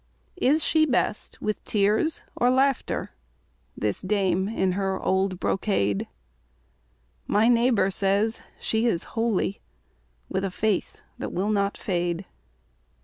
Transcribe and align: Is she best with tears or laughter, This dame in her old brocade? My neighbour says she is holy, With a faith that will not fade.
Is 0.41 0.63
she 0.63 0.87
best 0.87 1.39
with 1.43 1.63
tears 1.63 2.23
or 2.35 2.49
laughter, 2.49 3.11
This 3.77 4.01
dame 4.01 4.47
in 4.49 4.71
her 4.71 4.99
old 4.99 5.39
brocade? 5.39 6.07
My 7.27 7.47
neighbour 7.47 7.91
says 7.91 8.41
she 8.59 8.87
is 8.87 9.03
holy, 9.13 9.61
With 10.27 10.43
a 10.43 10.49
faith 10.49 10.97
that 11.19 11.31
will 11.31 11.51
not 11.51 11.77
fade. 11.77 12.25